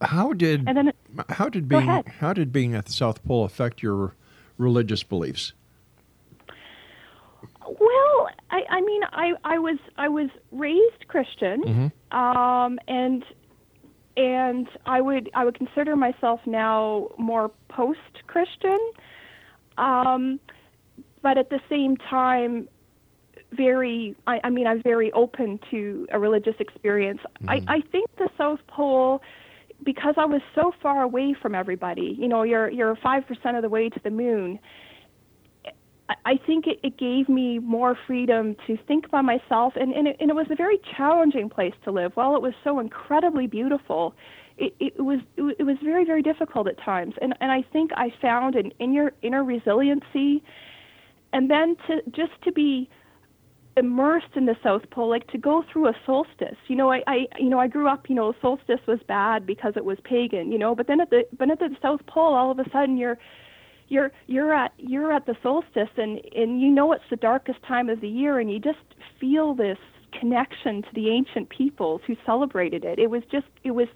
[0.00, 0.92] How did and then
[1.30, 4.14] how did being how did being at the South Pole affect your
[4.58, 5.52] religious beliefs?
[7.66, 12.16] Well, I, I mean, I, I was I was raised Christian, mm-hmm.
[12.16, 13.24] um, and
[14.16, 18.78] and I would I would consider myself now more post Christian,
[19.78, 20.40] um,
[21.22, 22.68] but at the same time,
[23.52, 27.20] very I, I mean I'm very open to a religious experience.
[27.42, 27.50] Mm-hmm.
[27.50, 29.22] I, I think the South Pole
[29.84, 33.62] because I was so far away from everybody, you know, you're you're five percent of
[33.62, 34.58] the way to the moon.
[36.08, 40.16] I think it, it gave me more freedom to think by myself, and and it,
[40.20, 42.12] and it was a very challenging place to live.
[42.14, 44.14] While it was so incredibly beautiful,
[44.56, 47.14] it, it was it was very very difficult at times.
[47.20, 50.44] And and I think I found an inner inner resiliency,
[51.32, 52.88] and then to just to be
[53.76, 56.56] immersed in the South Pole, like to go through a solstice.
[56.68, 59.72] You know, I, I you know I grew up, you know, solstice was bad because
[59.76, 62.52] it was pagan, you know, but then at the but at the South Pole, all
[62.52, 63.18] of a sudden you're
[63.88, 67.88] you're you're at you're at the solstice and and you know it's the darkest time
[67.88, 68.78] of the year and you just
[69.20, 69.78] feel this
[70.18, 72.98] connection to the ancient peoples who celebrated it.
[72.98, 73.88] It was just it was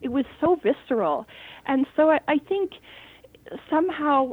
[0.00, 1.26] it was so visceral.
[1.66, 2.72] And so I, I think
[3.70, 4.32] somehow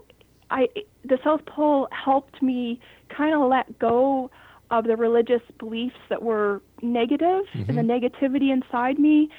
[0.49, 0.67] I
[1.03, 2.79] the South Pole helped me
[3.15, 4.31] kind of let go
[4.71, 7.69] of the religious beliefs that were negative mm-hmm.
[7.69, 8.05] and the mm-hmm.
[8.05, 9.29] negativity inside me.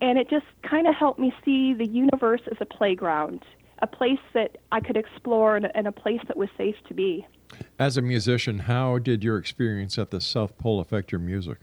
[0.00, 3.44] And it just kind of helped me see the universe as a playground,
[3.84, 7.26] a place that I could explore and, and a place that was safe to be.
[7.78, 11.58] As a musician, how did your experience at the South Pole affect your music?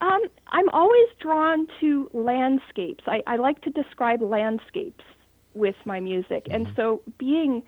[0.00, 3.04] Um, I'm always drawn to landscapes.
[3.06, 5.04] I, I like to describe landscapes
[5.52, 6.54] with my music, mm-hmm.
[6.54, 7.62] and so being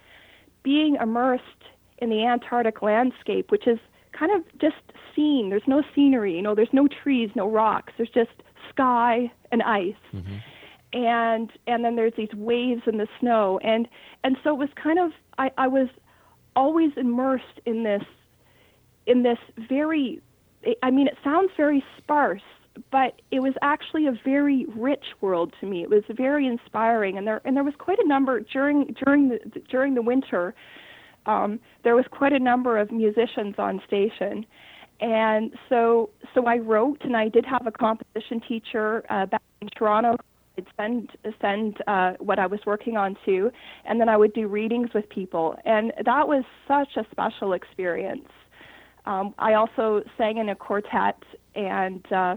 [0.62, 1.62] being immersed
[1.98, 3.78] in the Antarctic landscape, which is
[4.12, 4.76] kind of just
[5.14, 5.50] scene.
[5.50, 6.54] There's no scenery, you know.
[6.54, 7.92] There's no trees, no rocks.
[7.96, 9.94] There's just sky and ice.
[10.14, 10.36] Mm-hmm
[10.92, 13.58] and and then there's these waves in the snow.
[13.62, 13.88] And
[14.24, 15.88] and so it was kind of I, I was
[16.56, 18.02] always immersed in this
[19.06, 20.20] in this very
[20.82, 22.42] I mean it sounds very sparse
[22.90, 25.82] but it was actually a very rich world to me.
[25.82, 27.18] It was very inspiring.
[27.18, 29.38] And there and there was quite a number during during the
[29.70, 30.54] during the winter
[31.26, 34.46] um, there was quite a number of musicians on station.
[35.00, 39.68] And so so I wrote and I did have a composition teacher uh, back in
[39.76, 40.16] Toronto
[40.58, 43.50] I'd send send uh, what I was working on to,
[43.84, 48.28] and then I would do readings with people, and that was such a special experience.
[49.06, 51.22] Um, I also sang in a quartet
[51.54, 52.36] and uh,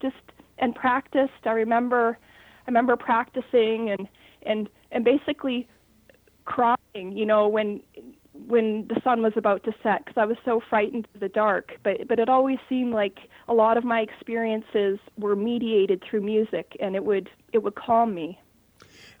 [0.00, 0.16] just
[0.58, 1.44] and practiced.
[1.44, 2.18] I remember
[2.66, 4.08] I remember practicing and
[4.44, 5.68] and and basically
[6.46, 6.78] crying.
[6.94, 7.82] You know when
[8.52, 11.72] when the sun was about to set because I was so frightened of the dark.
[11.82, 16.76] But but it always seemed like a lot of my experiences were mediated through music,
[16.78, 18.38] and it would it would calm me.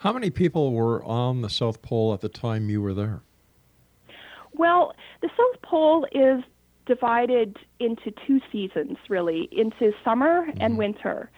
[0.00, 3.22] How many people were on the South Pole at the time you were there?
[4.52, 6.44] Well, the South Pole is
[6.84, 10.60] divided into two seasons, really, into summer mm-hmm.
[10.60, 11.30] and winter.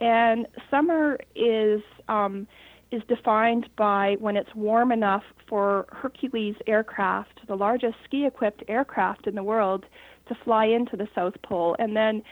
[0.00, 2.46] And summer is um,
[2.90, 9.26] is defined by when it's warm enough for Hercules aircraft, the largest ski equipped aircraft
[9.26, 9.84] in the world,
[10.28, 11.76] to fly into the South Pole.
[11.78, 12.22] And then,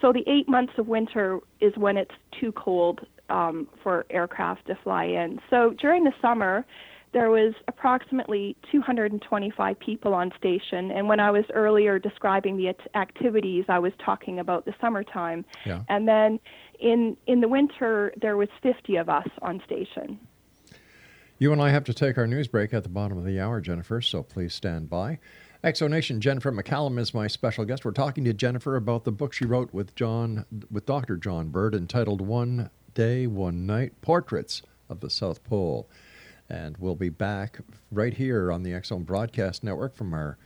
[0.00, 4.78] so the eight months of winter is when it's too cold um, for aircraft to
[4.82, 5.40] fly in.
[5.50, 6.64] So during the summer,
[7.12, 10.90] there was approximately 225 people on station.
[10.90, 15.44] And when I was earlier describing the activities, I was talking about the summertime.
[15.64, 15.82] Yeah.
[15.88, 16.40] And then
[16.78, 20.18] in in the winter there was 50 of us on station.
[21.38, 23.60] You and I have to take our news break at the bottom of the hour,
[23.60, 25.20] Jennifer, so please stand by.
[25.62, 27.84] X Zone Nation Jennifer McCallum is my special guest.
[27.84, 31.16] We're talking to Jennifer about the book she wrote with John with Dr.
[31.16, 35.88] John Bird entitled One Day, One Night: Portraits of the South Pole.
[36.50, 37.58] And we'll be back
[37.90, 40.38] right here on the Zone Broadcast Network from our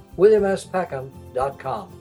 [0.17, 1.97] www.williamspeckham.com.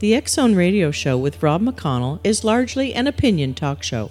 [0.00, 4.10] The X Zone Radio Show with Rob McConnell is largely an opinion talk show.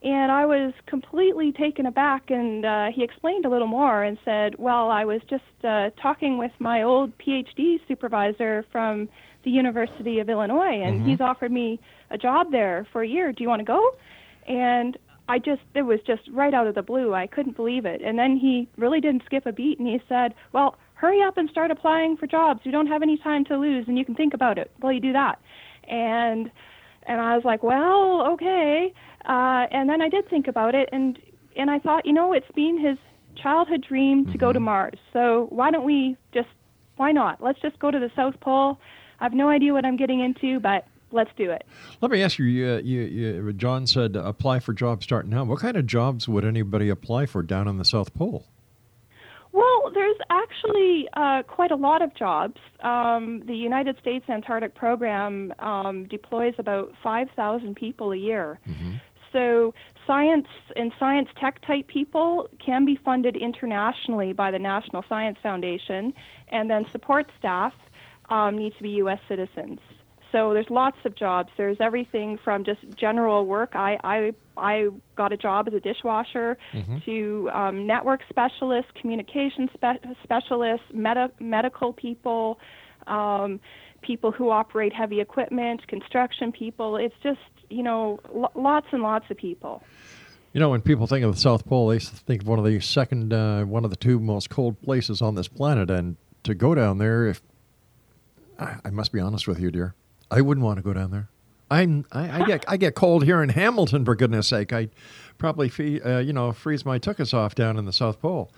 [0.00, 4.54] And I was completely taken aback, and uh, he explained a little more and said,
[4.58, 9.08] Well, I was just uh, talking with my old PhD supervisor from
[9.44, 11.10] the University of Illinois, and mm-hmm.
[11.10, 13.32] he's offered me a job there for a year.
[13.32, 13.90] Do you want to go?
[14.46, 14.96] And
[15.28, 17.14] I just it was just right out of the blue.
[17.14, 18.00] I couldn't believe it.
[18.02, 21.48] And then he really didn't skip a beat and he said, "Well, hurry up and
[21.50, 22.60] start applying for jobs.
[22.64, 25.00] You don't have any time to lose and you can think about it while you
[25.00, 25.38] do that."
[25.84, 26.50] And
[27.06, 28.92] and I was like, "Well, okay."
[29.26, 31.18] Uh and then I did think about it and
[31.56, 32.96] and I thought, you know, it's been his
[33.42, 34.64] childhood dream to go to mm-hmm.
[34.64, 34.98] Mars.
[35.12, 36.48] So why don't we just
[36.96, 37.42] why not?
[37.42, 38.78] Let's just go to the South Pole.
[39.20, 41.64] I have no idea what I'm getting into, but let's do it.
[42.00, 45.44] Let me ask you, you, you, you John said apply for jobs starting now.
[45.44, 48.46] What kind of jobs would anybody apply for down on the South Pole?
[49.52, 52.58] Well, there's actually uh, quite a lot of jobs.
[52.82, 58.60] Um, the United States Antarctic Program um, deploys about 5,000 people a year.
[58.68, 58.94] Mm-hmm.
[59.32, 59.74] So,
[60.06, 60.46] science
[60.76, 66.14] and science tech type people can be funded internationally by the National Science Foundation,
[66.50, 67.74] and then support staff
[68.30, 69.18] um, need to be U.S.
[69.28, 69.80] citizens.
[70.32, 71.50] So there's lots of jobs.
[71.56, 73.70] There's everything from just general work.
[73.74, 77.04] I I I got a job as a dishwasher Mhm.
[77.04, 82.58] to um, network specialists, communication spe- specialists, meta- medical people,
[83.06, 83.60] um,
[84.02, 86.96] people who operate heavy equipment, construction people.
[86.96, 89.82] It's just you know lo- lots and lots of people.
[90.52, 92.80] You know, when people think of the South Pole, they think of one of the
[92.80, 95.90] second, uh, one of the two most cold places on this planet.
[95.90, 97.42] And to go down there, if
[98.58, 99.94] I, I must be honest with you, dear,
[100.30, 101.28] I wouldn't want to go down there.
[101.70, 104.72] I'm, I, I get, I get cold here in Hamilton, for goodness sake.
[104.72, 104.88] I
[105.36, 108.50] probably, fee, uh, you know, freeze my tuchus off down in the South Pole.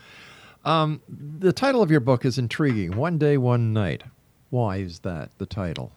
[0.65, 2.97] Um, the title of your book is intriguing.
[2.97, 4.05] One day, one night.
[4.51, 5.93] Why is that the title?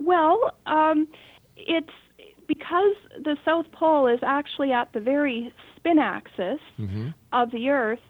[0.00, 1.06] Well, um,
[1.56, 1.90] it's
[2.46, 7.08] because the South Pole is actually at the very spin axis Mm-hmm.
[7.32, 8.00] of the Earth.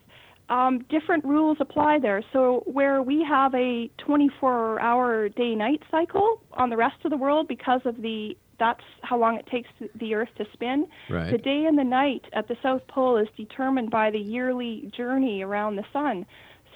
[0.51, 2.23] Um, different rules apply there.
[2.33, 7.81] So where we have a 24-hour day-night cycle on the rest of the world because
[7.85, 10.87] of the that's how long it takes the Earth to spin.
[11.11, 11.33] Right.
[11.33, 15.43] The day and the night at the South Pole is determined by the yearly journey
[15.43, 16.25] around the sun.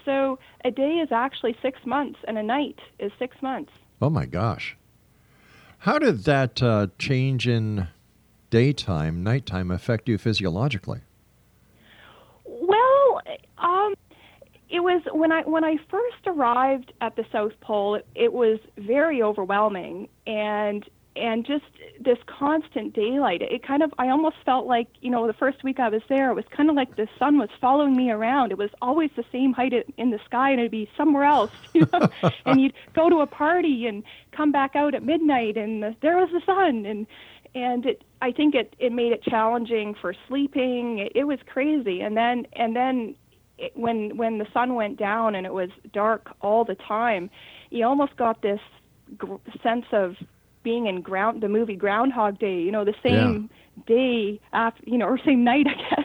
[0.05, 3.73] So a day is actually six months, and a night is six months.
[4.01, 4.77] Oh my gosh.
[5.79, 7.89] How did that uh, change in
[8.51, 11.03] daytime, nighttime affect you physiologically?
[13.59, 13.95] Um,
[14.71, 17.97] it was when I when I first arrived at the South Pole.
[17.97, 21.65] It, it was very overwhelming, and and just
[22.01, 23.43] this constant daylight.
[23.43, 26.31] It kind of I almost felt like you know the first week I was there,
[26.31, 28.53] it was kind of like the sun was following me around.
[28.53, 31.51] It was always the same height in the sky, and it'd be somewhere else.
[31.75, 32.09] You know?
[32.45, 34.03] and you'd go to a party and
[34.33, 37.07] come back out at midnight, and the, there was the sun, and
[37.55, 40.99] and it I think it it made it challenging for sleeping.
[40.99, 43.15] It, it was crazy, and then and then
[43.59, 47.31] it, when when the sun went down and it was dark all the time,
[47.71, 48.61] you almost got this
[49.17, 50.15] gr- sense of
[50.63, 52.61] being in ground the movie Groundhog Day.
[52.61, 53.51] You know, the same
[53.87, 56.05] day after you know or same night, I guess.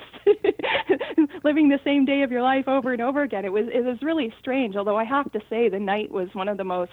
[1.44, 3.44] Living the same day of your life over and over again.
[3.44, 4.76] It was it was really strange.
[4.76, 6.92] Although I have to say, the night was one of the most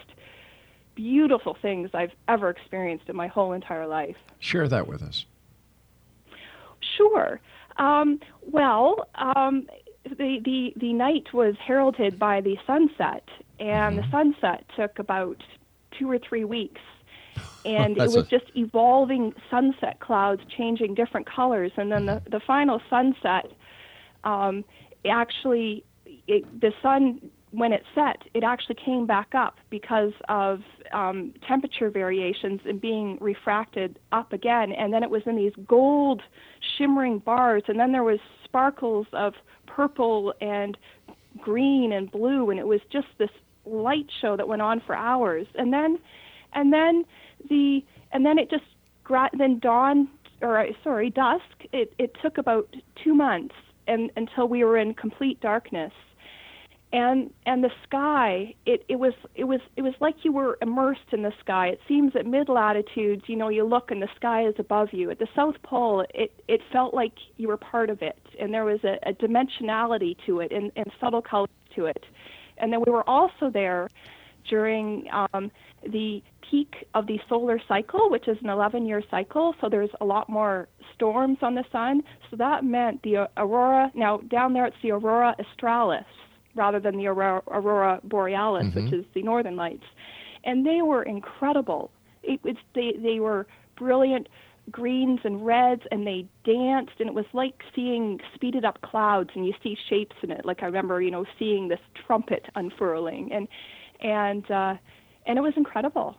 [1.01, 4.17] beautiful things I've ever experienced in my whole entire life.
[4.39, 5.25] Share that with us.
[6.97, 7.41] Sure.
[7.79, 9.67] Um, well, um,
[10.05, 13.27] the, the the night was heralded by the sunset,
[13.59, 15.43] and the sunset took about
[15.99, 16.83] two or three weeks,
[17.65, 22.41] and it was a- just evolving sunset clouds, changing different colors, and then the the
[22.41, 23.51] final sunset,
[24.25, 24.65] um,
[25.07, 25.83] actually,
[26.27, 30.61] it, the sun when it set, it actually came back up because of
[30.93, 34.73] um, temperature variations and being refracted up again.
[34.73, 36.23] And then it was in these gold
[36.79, 39.35] shimmering bars, and then there was sparkles of
[39.67, 40.77] purple and
[41.41, 43.31] green and blue, and it was just this
[43.65, 45.47] light show that went on for hours.
[45.57, 45.99] And then,
[46.55, 47.05] and then
[47.49, 48.65] the and then it just
[49.03, 50.09] gra- then dawn
[50.41, 51.43] or uh, sorry dusk.
[51.73, 52.69] It it took about
[53.03, 53.55] two months
[53.87, 55.93] and until we were in complete darkness
[56.93, 61.13] and and the sky it, it was it was it was like you were immersed
[61.13, 61.69] in the sky.
[61.69, 65.11] It seems at mid latitudes you know you look and the sky is above you.
[65.11, 68.19] At the south pole it it felt like you were part of it.
[68.41, 72.05] And there was a, a dimensionality to it and, and subtle colors to it.
[72.59, 73.89] And then we were also there
[74.49, 75.51] during um,
[75.87, 79.55] the peak of the solar cycle, which is an 11 year cycle.
[79.61, 82.03] So there's a lot more storms on the sun.
[82.31, 86.05] So that meant the aurora, now down there it's the aurora australis
[86.55, 89.01] rather than the aurora, aurora borealis, which Mhm.
[89.01, 89.85] is the northern lights.
[90.45, 91.91] And they were incredible.
[92.23, 93.47] It, it's, they, they were
[93.77, 94.29] brilliant
[94.71, 99.45] greens and reds and they danced and it was like seeing speeded up clouds and
[99.47, 103.49] you see shapes in it like i remember you know seeing this trumpet unfurling and
[104.01, 104.77] and uh
[105.27, 106.15] and it was incredible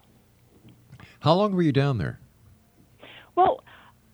[1.21, 2.19] How long were you down there?
[3.35, 3.63] well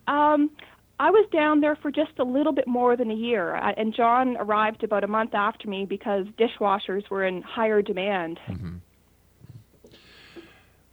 [0.06, 0.50] um
[0.98, 4.36] i was down there for just a little bit more than a year and john
[4.38, 8.38] arrived about a month after me because dishwashers were in higher demand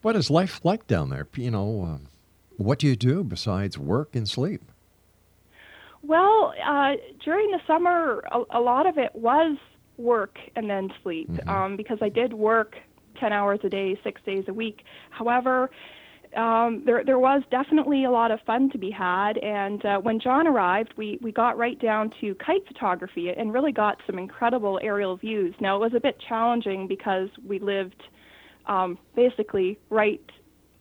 [0.01, 1.27] What is life like down there?
[1.35, 2.09] You know, um,
[2.57, 4.61] what do you do besides work and sleep?
[6.03, 6.93] Well, uh,
[7.23, 9.57] during the summer, a, a lot of it was
[9.97, 12.75] work and then sleep um, because I did work
[13.19, 14.83] 10 hours a day, six days a week.
[15.09, 15.71] However,
[16.35, 19.37] um, there, there was definitely a lot of fun to be had.
[19.37, 23.71] And uh, when John arrived, we, we got right down to kite photography and really
[23.71, 25.55] got some incredible aerial views.
[25.59, 28.01] Now, it was a bit challenging because we lived
[28.67, 30.21] um, basically right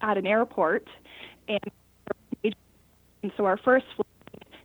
[0.00, 0.86] at an airport.
[1.48, 1.60] And
[2.42, 4.06] and so our first flight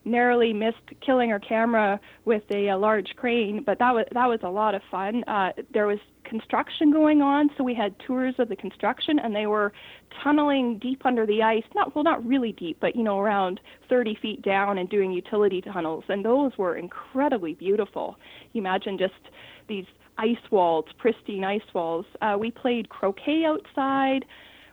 [0.05, 4.39] narrowly missed killing our camera with a, a large crane, but that was that was
[4.43, 5.23] a lot of fun.
[5.27, 5.99] Uh, there was
[6.29, 9.73] construction going on, so we had tours of the construction, and they were
[10.23, 11.63] tunneling deep under the ice.
[11.75, 13.59] Not well, not really deep, but you know, around
[13.89, 16.03] 30 feet down, and doing utility tunnels.
[16.07, 18.17] And those were incredibly beautiful.
[18.53, 19.13] You imagine just
[19.67, 19.85] these
[20.17, 22.05] ice walls, pristine ice walls.
[22.21, 24.25] Uh, we played croquet outside.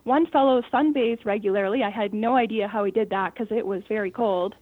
[0.05, 1.83] One fellow sunbathed regularly.
[1.83, 4.55] I had no idea how he did that because it was very cold.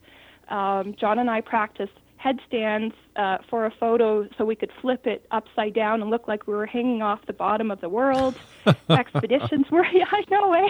[0.49, 1.93] Um, John and I practiced
[2.25, 6.47] headstands uh, for a photo so we could flip it upside down and look like
[6.47, 8.35] we were hanging off the bottom of the world.
[8.89, 10.69] Expeditions were, yeah, I know, eh?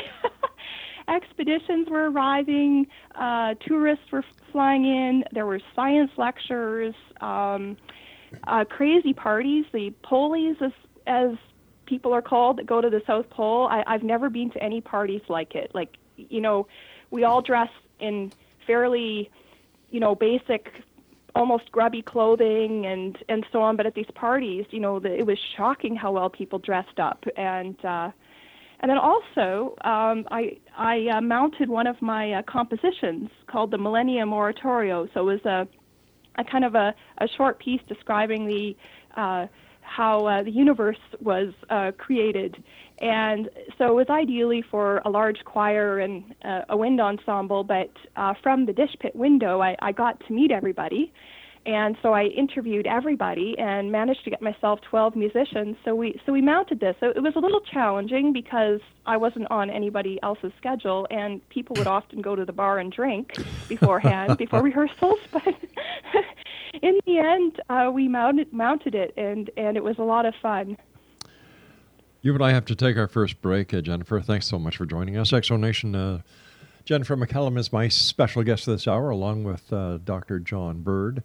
[1.08, 7.76] Expeditions were arriving, uh, tourists were flying in, there were science lectures, um,
[8.48, 10.72] uh, crazy parties, the polies, as,
[11.06, 11.36] as
[11.86, 13.68] people are called that go to the South Pole.
[13.68, 15.70] I, I've never been to any parties like it.
[15.72, 16.66] Like, you know,
[17.10, 18.32] we all dress in
[18.66, 19.30] fairly,
[19.90, 20.72] you know, basic
[21.34, 23.76] almost grubby clothing and and so on.
[23.76, 27.24] But at these parties, you know, the, it was shocking how well people dressed up.
[27.36, 28.10] And uh,
[28.80, 33.78] and then also, um, I I uh, mounted one of my uh, compositions called the
[33.78, 35.08] Millennium Oratorio.
[35.14, 35.68] So it was a
[36.36, 38.76] a kind of a, a short piece describing the
[39.16, 39.46] uh,
[39.84, 42.62] how uh, the universe was uh, created.
[43.00, 47.90] And so it was ideally for a large choir and uh, a wind ensemble, but
[48.16, 51.12] uh, from the dish pit window, I, I got to meet everybody.
[51.66, 55.76] And so I interviewed everybody and managed to get myself 12 musicians.
[55.84, 56.94] So we so we mounted this.
[57.00, 61.74] So it was a little challenging because I wasn't on anybody else's schedule, and people
[61.78, 63.32] would often go to the bar and drink
[63.68, 65.18] beforehand before rehearsals.
[65.32, 70.26] But in the end, uh, we mounted mounted it, and and it was a lot
[70.26, 70.76] of fun.
[72.20, 74.20] You and I have to take our first break, uh, Jennifer.
[74.20, 75.32] Thanks so much for joining us.
[75.32, 75.94] X Zone Nation.
[75.94, 76.22] Uh,
[76.84, 80.38] Jennifer McCallum is my special guest this hour, along with uh, Dr.
[80.38, 81.22] John Bird.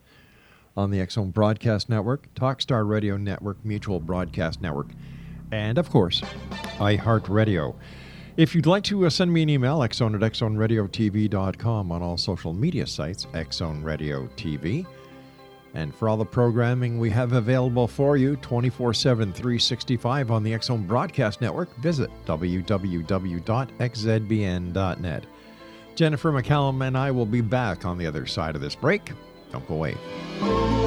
[0.75, 4.89] on the Zone Broadcast Network, Talkstar Radio Network, Mutual Broadcast Network,
[5.53, 6.19] and of course,
[6.77, 7.73] iHeartRadio.
[8.35, 12.51] If you'd like to uh, send me an email, xzone at xzoneradiotv.com on all social
[12.51, 14.85] media sites, Xzone Radio TV.
[15.73, 20.57] And for all the programming we have available for you 24 7, 365 on the
[20.61, 23.43] Zone Broadcast Network, visit www.xzbn.net.
[25.95, 29.11] Jennifer McCallum and I will be back on the other side of this break.
[29.51, 30.86] Don't go away.